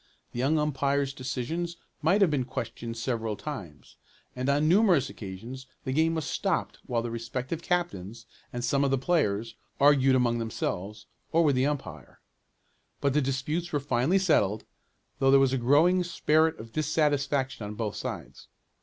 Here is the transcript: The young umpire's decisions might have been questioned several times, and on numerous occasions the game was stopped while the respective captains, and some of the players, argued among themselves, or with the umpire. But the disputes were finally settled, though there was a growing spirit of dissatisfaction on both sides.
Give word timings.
The 0.31 0.39
young 0.39 0.57
umpire's 0.57 1.13
decisions 1.13 1.77
might 2.01 2.21
have 2.21 2.31
been 2.31 2.43
questioned 2.45 2.97
several 2.97 3.35
times, 3.35 3.97
and 4.35 4.49
on 4.49 4.67
numerous 4.67 5.11
occasions 5.11 5.67
the 5.83 5.93
game 5.93 6.15
was 6.15 6.25
stopped 6.25 6.79
while 6.87 7.03
the 7.03 7.11
respective 7.11 7.61
captains, 7.61 8.25
and 8.51 8.65
some 8.65 8.83
of 8.83 8.89
the 8.89 8.97
players, 8.97 9.53
argued 9.79 10.15
among 10.15 10.39
themselves, 10.39 11.05
or 11.31 11.43
with 11.43 11.55
the 11.55 11.67
umpire. 11.67 12.19
But 12.99 13.13
the 13.13 13.21
disputes 13.21 13.71
were 13.71 13.79
finally 13.79 14.17
settled, 14.17 14.65
though 15.19 15.29
there 15.29 15.39
was 15.39 15.53
a 15.53 15.59
growing 15.59 16.03
spirit 16.03 16.59
of 16.59 16.71
dissatisfaction 16.73 17.63
on 17.63 17.75
both 17.75 17.95
sides. 17.95 18.47